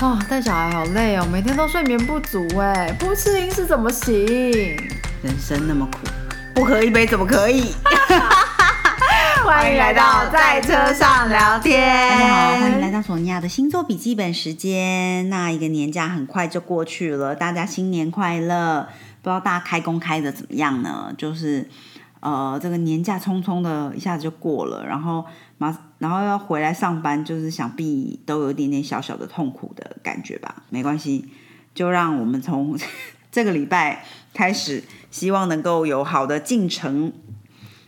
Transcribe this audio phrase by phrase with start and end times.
[0.00, 4.14] 哦，带小孩好累哦，每天都睡眠不足哎，不吃零食怎么行？
[5.22, 5.98] 人生那么苦，
[6.54, 7.74] 不喝一杯怎么可以？
[9.44, 12.10] 欢迎来到在车上聊天。
[12.10, 15.28] 大家好，欢迎来到索尼娅的星座笔记本时间。
[15.30, 18.86] 那一个年假很快就过去了，大家新年快乐！
[19.20, 21.12] 不知道大家开工开的怎么样呢？
[21.18, 21.68] 就是
[22.20, 25.24] 呃，这个年假匆匆的一下子就过了，然后
[25.58, 30.62] 马然后要回来上班，就是想必都有一点点小小的痛苦的感觉吧。
[30.70, 31.28] 没关系，
[31.74, 32.76] 就让我们从
[33.30, 34.04] 这个礼拜
[34.34, 37.12] 开始，希望能够有好的进程。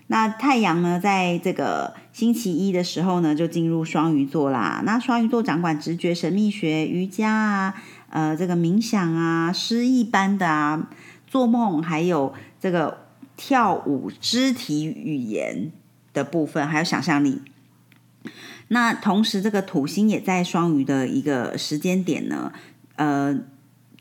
[0.09, 4.83] 那太阳呢，在这个星期一的时候呢，就进入双鱼座啦。
[4.85, 7.75] 那双鱼座掌管直觉、神秘学、瑜伽啊，
[8.09, 10.89] 呃，这个冥想啊，诗意般的啊，
[11.29, 12.99] 做梦，还有这个
[13.43, 15.73] 跳舞、肢体语言
[16.13, 17.41] 的部分，还有想象力。
[18.69, 22.53] 那同时，这个土星也在双鱼的一个时间点呢，
[22.97, 23.41] 呃，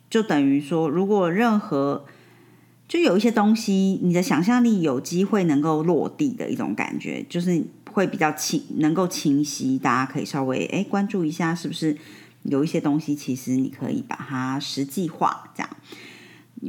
[0.09, 2.05] 就等于说，如果任何
[2.89, 9.79] 就有一些东西，你的想象力有机会能够落地的一种感觉，就是会比较清，能够清晰。
[9.79, 11.97] 大家可以稍微哎关注一下，是不是
[12.43, 15.69] 有一些东西，其实你可以把它实际化，这样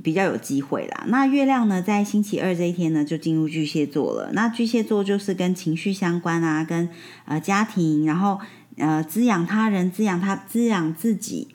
[0.02, 1.04] 比较有机会啦。
[1.08, 4.30] 那月亮呢，在星期二这一天呢，就进入巨蟹座了。
[4.32, 6.88] 那巨蟹座就是跟情绪相关啊，跟
[7.24, 8.40] 呃家庭，然后
[8.76, 11.48] 呃滋养他人，滋养他，滋养自己。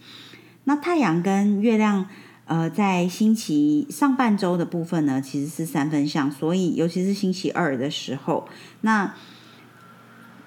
[0.65, 2.07] 那太阳跟月亮。
[2.47, 8.47] 呃，在星期上半周的部分呢，其实是三分相，所以尤其是星期二的时候，
[8.81, 9.15] 那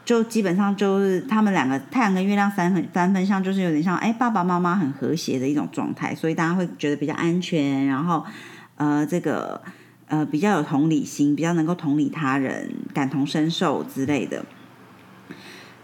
[0.08, 8.24] 就基本上就是他们两个太阳跟月亮三分三分相，就是有点像哎爸爸妈妈很和谐的一种状态，所以大家会觉得比较安全，然后
[8.76, 9.60] 呃这个
[10.06, 14.46] 呃比较有同理心，比较能够同理他人，感同身受之类的。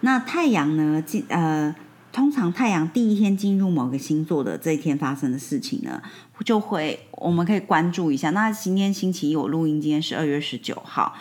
[0.00, 1.76] 那太阳呢，进呃。
[2.14, 6.00] 通常太阳第一天进入某个星座的这一天发生的事情呢，
[6.44, 8.30] 就会我们可以关注一下。
[8.30, 11.12] 那今天星期一我录音，今天是二月十九号。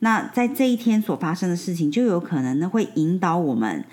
[0.00, 3.84] 那在这一天所发生的事情，就有可能呢会引导我们，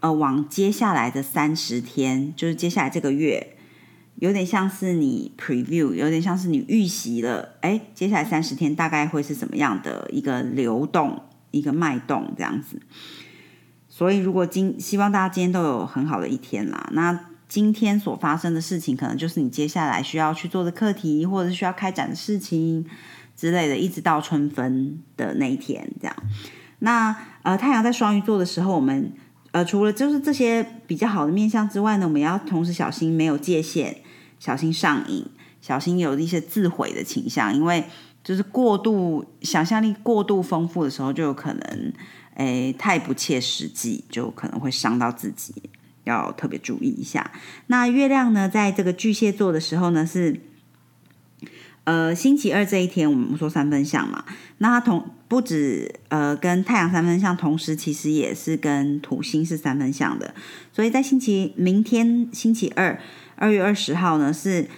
[0.00, 3.56] 呃，往接下来的三十天，就是接下来这个月，
[4.16, 12.80] 有点像是你 preview，有点像是你预习了，哎，接下来三十天大概会是怎么样的一个流动，一个脉动这样子。
[13.88, 16.88] 所以，如果今希望大家今天都有很好的一天啦。
[16.92, 22.84] 那今天所发生的事情，可能就是你接下来需要去做的课题，或者是需要开展的事情
[23.36, 26.16] 之类的，一直到春分的那一天这样。
[26.80, 29.12] 那呃，太阳在双鱼座的时候，我们
[29.52, 33.96] 呃除了就是这些比较好的面相之外呢，我们要同时小心没有界限，
[34.38, 35.26] 小心上瘾，
[35.60, 37.84] 小心有一些自毁的倾向，因为
[38.22, 41.92] 就是过度想象力过度丰富的时候，就有可能。
[42.36, 45.54] 诶，太不切实际，就可能会伤到自己，
[46.02, 47.30] 要特别注意一下。
[47.68, 50.40] 那月亮呢，在这个巨蟹座的时候呢，是
[51.84, 54.24] 呃星期二这一天，我们说三分相嘛。
[54.58, 60.34] 那它同不止呃跟太阳三分相，同时其实也是跟土星是三分相的。
[60.72, 63.00] 所以在星期明天星期二
[63.36, 64.68] 二月二十号呢是。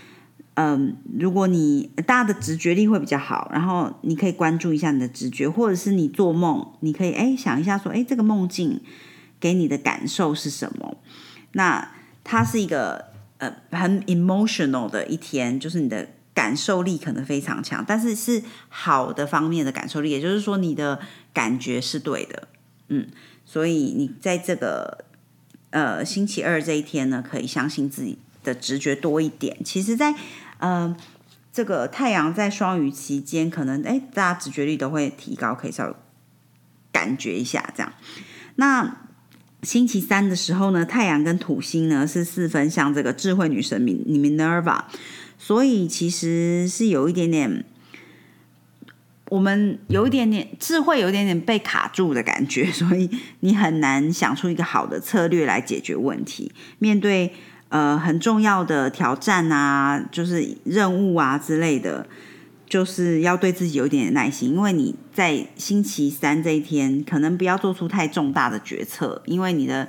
[0.59, 8.81] 嗯，如果你大家的直觉力会比较好，然后你可以关注一下你的直觉，或者是你做梦，你可以哎想一下说，哎这个梦境
[9.38, 10.97] 给你的感受是什么？
[11.53, 11.87] 那
[12.25, 13.05] 它是一个
[13.37, 21.01] 呃很 emotional 的一天，就是你的感受力可能非常强，但是是好的方面的感受力，也就是说你的
[21.33, 22.47] 感觉是对的，
[22.89, 23.09] 嗯，
[23.47, 25.07] 所以你在这个
[25.71, 29.57] 呃星期二这一天呢，可以相信自己的直觉多一点。
[29.65, 30.15] 其实，在
[30.59, 30.95] 嗯，
[31.55, 35.95] 这个太阳在双鱼期间，可能哎，大家直觉力都会提高，可以稍微
[36.93, 37.95] 感觉一下这样。
[38.57, 38.99] 那
[39.63, 44.85] 星期三的时候呢，太阳跟土星呢是四分像这个智慧女神米 Minerva，
[45.39, 47.65] 所以其实是有一点点，
[49.31, 53.11] 我们有一点点智慧，有一点点被卡住的感觉， 所以
[53.41, 57.33] 你很难想出一个好的策略来解决问题，面对。
[57.69, 62.06] 呃，很重要的挑战啊，就是任务啊之类的，
[62.69, 69.89] 就是要对自己有一点耐心，因为你在星期三这一天，可能不要做出太重大的决策，因为你的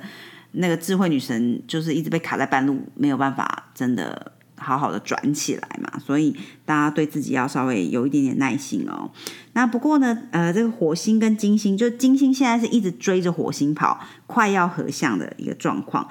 [0.52, 9.10] 那个智慧女神就是一直被卡在半路，没有办法真的好好的转起来嘛，所以大家对自己要稍微有一点点耐心哦。
[9.52, 16.08] 那不过呢，呃，这个火星跟金星，就金星现在是一直追着火星跑，快要合相的一个状况。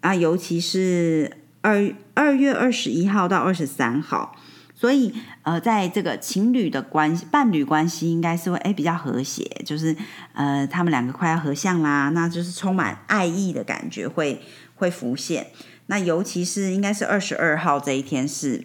[0.00, 4.36] 啊，尤其是二二月二十一号到二十三号，
[4.74, 5.12] 所以
[5.42, 9.96] 呃，在这个情侣的关系、伴侣关系，应该是会哎比较和谐，就是
[10.32, 14.40] 呃他们两个快要合相啦，那就是充满爱意的感觉会
[14.76, 15.48] 会浮现。
[15.86, 18.64] 那尤其是应该是二十二号这一天是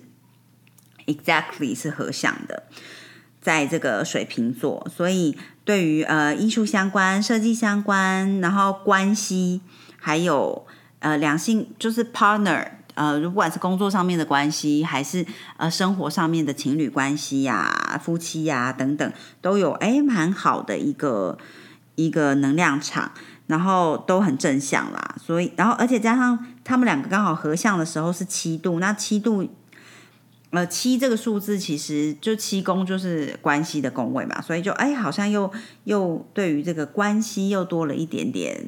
[1.06, 2.64] exactly 是合相的，
[3.42, 9.62] 在这个水瓶座，所以对于呃艺术相关、设计相关，然后关系
[9.98, 10.66] 还有
[11.00, 12.68] 呃两性就是 partner。
[12.94, 15.26] 呃，不管是工作上面的关系，还是
[15.56, 21.38] 呃生活上面的情侣关系呀、夫妻呀等等，都有哎蛮好的一个
[21.96, 23.14] 一个能量场，
[23.48, 25.16] 然后都很正向啦。
[25.26, 29.48] 所以，然后而且加上他们两个刚好合相的时候是七度，那七度
[30.52, 35.52] 呃七这个数字其实就七宫就是关系的宫位嘛，所以就哎好像又
[35.86, 38.64] 又对于这个关系又多了一点点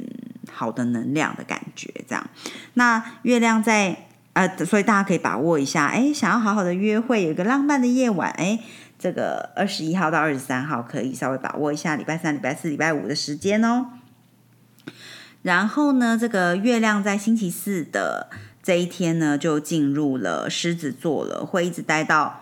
[0.51, 2.29] 好的能量的感觉，这样。
[2.73, 4.07] 那月亮在。
[4.33, 8.59] 呃，所以大家可以把握一下，哎，想要好好的约会，有一个浪漫的夜晚，哎，
[8.97, 13.85] 这个二十一号到二十三号可以稍微把握一下，礼拜三、礼拜四、礼拜五的时间哦。
[15.43, 18.31] 然后呢，这个月亮在星期四的
[18.63, 22.41] 这一天呢，就进入了狮子座了，会一直待到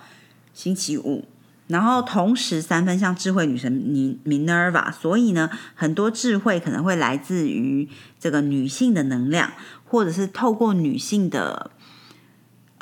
[0.54, 1.26] 星期五。
[1.68, 9.52] 然后同时三分像智慧女神米 Minerva，所以呢，很多智慧可能会来自于这个女性的能量，
[9.84, 11.72] 或者是透过女性的。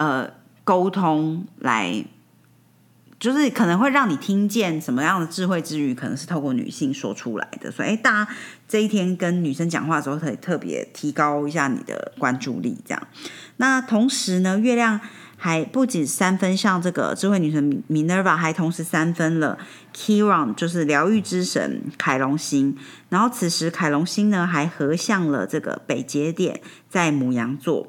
[0.02, 0.32] 呃，
[0.64, 2.06] 沟通来，
[3.20, 7.70] 就是可能会让你听见什么样的智慧之语，可能是透过女性说出来的。
[7.70, 8.32] 所以，哎，大家
[8.68, 12.78] 这一天跟女生讲话的时候，可以特别提高一下你的关注力。
[12.86, 13.08] 这样，
[13.58, 15.00] 那同时呢，月亮
[15.36, 19.58] 还不仅三分像这个智慧女神 Minerva，还同时三分了
[19.94, 22.78] Kiron，就是疗愈之神凯龙星。
[23.10, 27.86] 然后，此时凯龙星呢，还合向了这个北节点，在母羊座。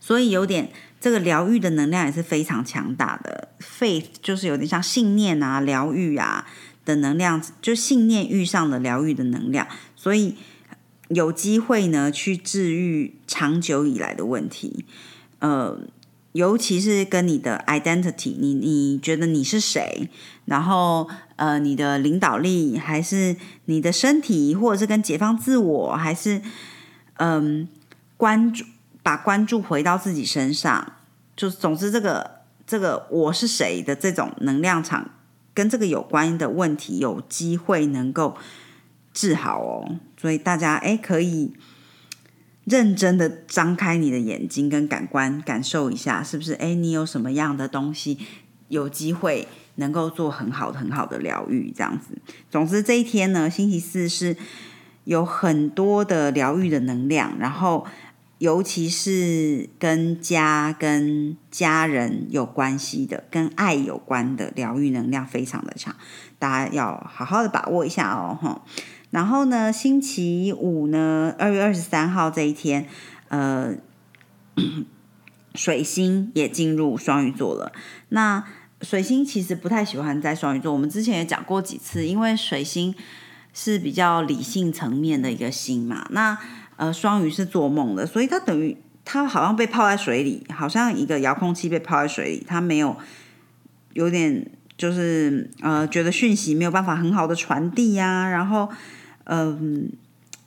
[0.00, 6.46] 所以有点这个疗愈的能量也是非常强大的，faith 就是有点像信念啊、疗愈啊
[6.84, 10.36] 的能量，就信念遇上了疗愈的能量，所以
[11.08, 14.84] 有机会呢去治愈长久以来的问题，
[15.38, 15.78] 呃，
[16.32, 20.08] 尤其是跟你的 identity，你你觉得你是谁，
[20.46, 23.36] 然后呃你的领导力，还是
[23.66, 26.42] 你的身体，或者是跟解放自我，还是
[27.16, 27.68] 嗯
[28.16, 28.64] 关注。
[29.08, 30.92] 把关注回到自己身上，
[31.34, 35.12] 就总之，这个这个我是谁的这种能量场，
[35.54, 38.36] 跟这个有关的问题，有机会能够
[39.14, 39.96] 治好哦。
[40.20, 41.54] 所以大家哎，可以
[42.66, 46.52] 认真的张开你的眼睛跟感官，感受一下，是不是？
[46.52, 48.18] 哎，你有什么样的东西
[48.68, 51.72] 有机会能够做很好很好的疗愈？
[51.74, 52.08] 这样子。
[52.50, 54.36] 总之，这一天呢，星期四是
[55.04, 57.86] 有很多的疗愈的能量，然后。
[58.38, 65.92] 尤其是跟家、跟家人有关系的、跟爱有关的疗愈能量非常的强，
[66.38, 68.62] 大家要好好的把握一下哦，
[69.10, 72.86] 然后呢，星期五呢，二月二十三号这一天，
[73.26, 73.74] 呃，
[75.56, 77.72] 水星也进入双鱼座了。
[78.10, 78.44] 那
[78.82, 82.94] 水星其实不太喜欢在双鱼座，我们之前也讲过几次，因为水星
[83.52, 86.38] 是比较理性层面的一个星嘛，那。
[86.78, 92.96] 呃，双鱼是做梦的，所以他等于他好像被泡在水里，好像一个遥控器被泡在水里，他没有
[93.94, 98.68] 有点就是呃，觉得讯息没有办法很好的传递呀，然后
[99.24, 99.90] 嗯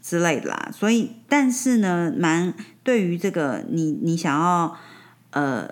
[0.02, 0.72] 之类的啦。
[0.74, 4.78] 所以，但是呢，蛮对于这个你你想要
[5.32, 5.68] 呃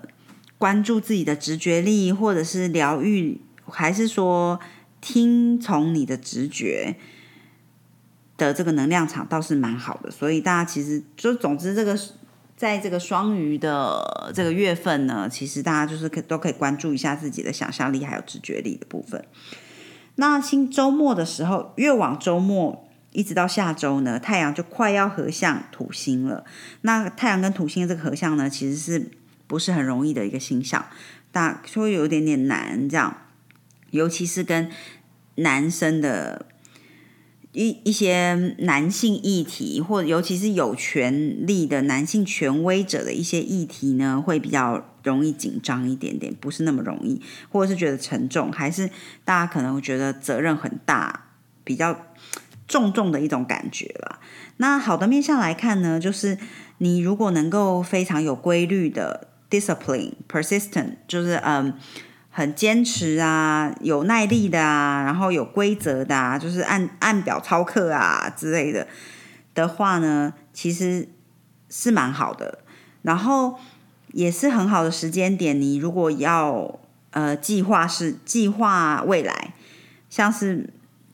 [0.58, 4.60] 关注自己的直觉力，或者是疗愈，还是说
[5.00, 6.98] 听从你的直觉。
[8.39, 12.00] 的这个能量场倒是蛮好的，所以大家其实就总之这个
[12.55, 19.24] 在这个双鱼的这个月份呢，其实大家就是可都可以关注一下自己的想象力还有直觉力的部分。
[20.15, 26.43] 那新周末的时候，越往周末一直到下周呢，太阳就快要合向土星了。
[26.81, 29.12] 那太阳跟土星的这个合相呢，其实是
[29.46, 30.86] 不是很容易的一个星象，
[31.31, 33.15] 大会有一点点难这样，
[33.91, 34.69] 尤其是跟
[35.36, 36.48] 男生的。
[37.51, 48.89] 一一些男性议题，或者尤其是有权力的男性权威者的一些议题呢，会比较容易紧张一点点，不是那么容易，或者是觉得沉重，还是
[49.25, 51.27] 大家可能会觉得责任很大，
[51.63, 52.06] 比较
[52.68, 54.20] 重重的一种感觉啦。
[54.58, 56.38] 那好的面向来看呢，就是
[56.77, 61.74] 你如果能够非常有规律的 discipline persistent，就是嗯。
[62.39, 68.88] 很坚持啊，有耐力的啊，然后有规则的啊，就是按按表操课啊之类的
[69.53, 71.10] 的话呢，其实
[71.69, 72.60] 是蛮好的。
[73.01, 73.60] 然后
[74.13, 75.60] 也是很好的时间点。
[75.60, 76.79] 你如果要
[77.12, 79.53] 呃计划是计划未来，
[80.10, 80.69] 像是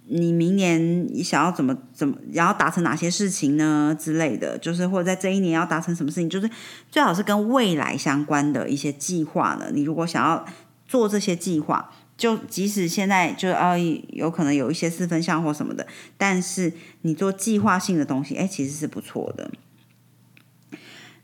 [0.08, 6.48] 你明年你想要怎么怎么，然后达成哪些事情呢之类的，就是或者在这一年要达成什么事情，就是
[6.92, 9.72] 最好是跟未来相关的一些计划呢。
[9.74, 10.46] 你如果想要
[10.88, 11.92] 做这些计划。
[12.18, 15.86] 就即使现在就啊，有可能有一些四分项或什么的，
[16.18, 19.52] 但是你做计划性的东西，哎，其实是不错的。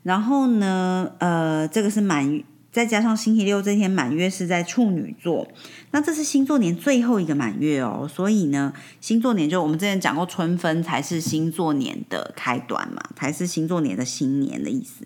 [0.03, 5.47] 然后呢，呃，这个是满，再加上星期六这天满月是在处女座，
[5.91, 15.05] 那这是星座年最后一个满月哦，所以呢，星座年就我们之前讲过，春分才是星座年的开端嘛，才是星座年的新年的意思。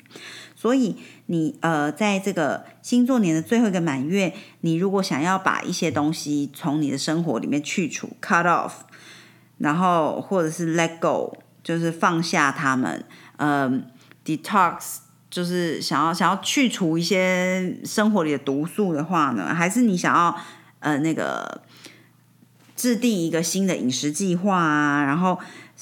[0.66, 8.72] 所以你呃，在这个星座年的最后一个满月，你如果想要把一些东西从你的生活里面去除 （cut off），
[9.60, 13.06] 然后或者是 let go，就是放下他们，
[13.38, 13.72] 呃
[14.26, 20.36] ，detox，就是想要想要去除一些生活里的毒素的话呢，还是你想要
[20.80, 21.62] 呃那个
[22.76, 25.38] 制定一个新的饮食计划啊，然后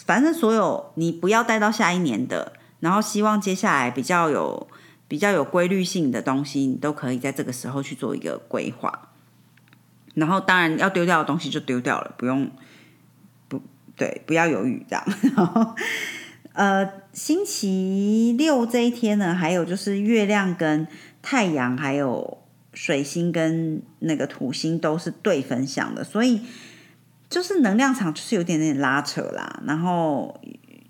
[0.05, 2.51] 反正所有你不要带到下一年的。
[2.83, 4.67] 然后希望接下来比较有
[5.07, 9.09] 比较有规律性的东西，你都可以在这个时候去做一个规划。
[10.15, 12.49] 然后当然要丢掉的东西就丢掉了，不用
[13.47, 13.61] 不
[13.95, 15.05] 对，不要犹豫这样。
[15.35, 15.75] 然 后
[16.53, 20.87] 呃，星期六这一天呢，还有就是月亮跟
[21.21, 22.39] 太阳，还有
[22.73, 26.41] 水星跟那个土星都是对分享的，所以
[27.29, 29.61] 就是能量场就是有点点拉扯啦。
[29.65, 30.39] 然后。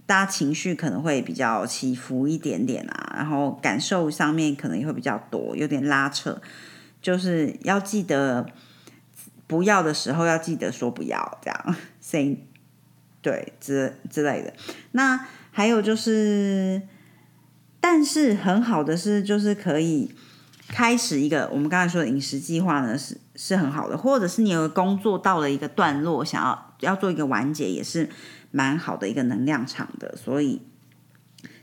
[0.06, 6.42] 大家情绪可能会比较起伏一点点啊，然后感受上面可能也会比较多，有点拉扯，
[7.02, 8.46] 就是要记得
[9.48, 12.38] 不要的时候要记得说不要，这样 say
[13.22, 14.54] 对之之类的。
[14.92, 16.82] 那还有就是，
[17.80, 20.14] 但是很好的是，就是可以
[20.68, 28.10] 开始一个我们刚才说的饮食计划呢，是是很好的，或者是你有工作到了一个段落，想要要做一个完结，也是。
[28.56, 30.62] 蛮好的一个能量场的，所以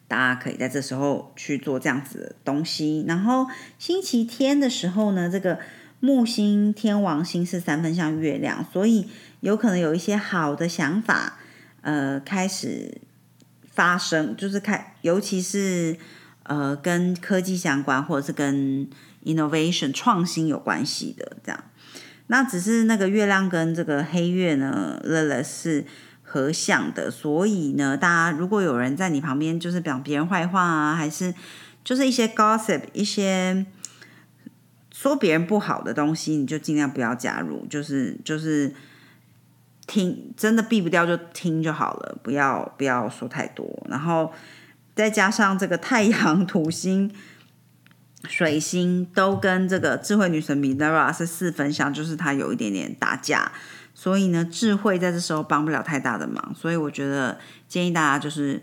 [0.08, 3.04] 大家可以在这时候去做这样子的东西。
[3.06, 3.46] 然后
[3.78, 5.60] 星期天的时候呢，这个
[6.00, 11.38] 木星、天王星是三分像月亮，所以有可能有一些好的想法，
[11.82, 13.00] 呃，开始
[13.70, 15.96] 发生，就是开，尤其是
[16.42, 18.90] 呃跟科技相关，或者是跟
[19.24, 21.64] innovation 创新有关系的这样。
[22.26, 25.84] 那只是那个月亮跟这个黑月呢，乐乐是。
[26.32, 31.34] 合相的，所以呢，大家如果有人在你旁边，就是讲别人坏话啊，还是
[31.82, 33.66] 就是一些 gossip，一些
[34.92, 38.72] 说别人不好的东西，你就尽量不要加入，就是就是
[39.88, 43.84] 听，真的避不掉就听就好了，不要不要说太多。
[43.88, 44.32] 然后
[44.94, 47.12] 再加上这个太阳、土星、
[48.28, 53.50] 水星都跟这个智慧女神 Minerva 是四分相，就是它有一点点打架。
[54.02, 57.38] 所以呢，智慧在这时候帮不了太大的忙，所以我觉得
[57.68, 58.62] 建议大家就是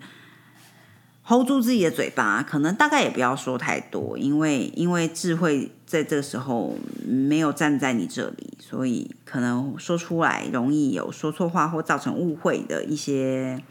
[1.23, 6.75] hold 住自己的嘴巴，可能大概也不要说太多，因为因为智慧在这个时候
[7.05, 13.61] 没有站在你这里，所以可能说出来容易有说错话或造成误会的一些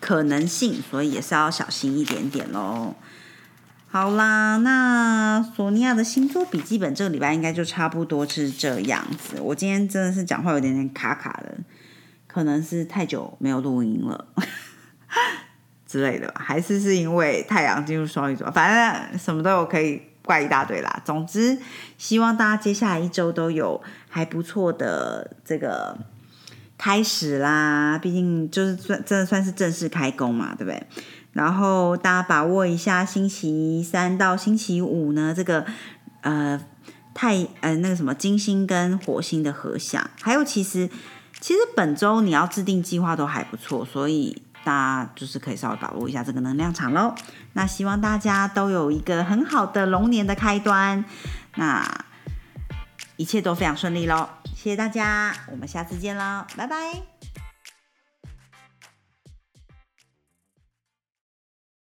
[0.00, 2.94] 可能性，所以也是要小心一点点喽。
[3.90, 9.40] 好啦，那索尼娅的星座笔记本这个礼拜应该就差不多是这样子。
[9.40, 11.56] 我今天真的是讲话有点点卡卡的，
[12.26, 14.26] 可能是太久没有录音了
[15.88, 21.02] 之类的吧，还是是因为太阳进入双鱼座，反正什么都有可以怪一大堆啦。
[21.02, 21.58] 总之，
[21.96, 25.96] 希望大家接下来一周都有还不错的这个
[26.76, 27.98] 开始啦。
[27.98, 30.86] 毕竟就是算真的算是正式开工嘛，对不对？
[31.32, 35.64] 然后大家把握一下，星期三到星期五呢，这个
[36.22, 36.60] 呃
[37.14, 40.88] 太呃那个什么金星跟火星的合相，还有其实
[41.40, 47.14] 其实本周你要制定计划都还不错，所以大家就是可以稍微把握一下这个能量场喽。
[47.52, 51.04] 那希望大家都有一个很好的龙年的开端，
[51.56, 52.04] 那
[53.16, 54.28] 一切都非常顺利喽。
[54.54, 57.17] 谢谢大家，我们下次见喽，拜拜。